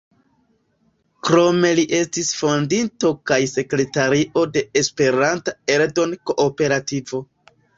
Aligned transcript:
Krome 1.27 1.73
li 1.79 1.83
estis 1.97 2.31
fondinto 2.39 3.11
kaj 3.33 3.39
sekretario 3.53 4.47
de 4.57 4.65
Esperanta 4.83 5.55
Eldon-Kooperativo. 5.77 7.23